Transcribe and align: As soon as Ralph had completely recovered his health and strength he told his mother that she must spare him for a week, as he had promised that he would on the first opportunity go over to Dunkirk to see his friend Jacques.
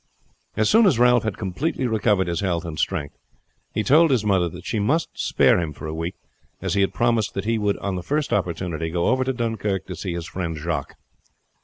As 0.57 0.67
soon 0.67 0.87
as 0.87 0.97
Ralph 0.97 1.21
had 1.21 1.37
completely 1.37 1.85
recovered 1.85 2.25
his 2.25 2.39
health 2.39 2.65
and 2.65 2.79
strength 2.79 3.15
he 3.71 3.83
told 3.83 4.09
his 4.09 4.25
mother 4.25 4.49
that 4.49 4.65
she 4.65 4.79
must 4.79 5.09
spare 5.13 5.59
him 5.59 5.73
for 5.73 5.85
a 5.85 5.93
week, 5.93 6.15
as 6.59 6.73
he 6.73 6.81
had 6.81 6.91
promised 6.95 7.35
that 7.35 7.45
he 7.45 7.59
would 7.59 7.77
on 7.77 7.97
the 7.97 8.01
first 8.01 8.33
opportunity 8.33 8.89
go 8.89 9.09
over 9.09 9.23
to 9.23 9.31
Dunkirk 9.31 9.85
to 9.85 9.95
see 9.95 10.15
his 10.15 10.25
friend 10.25 10.57
Jacques. 10.57 10.95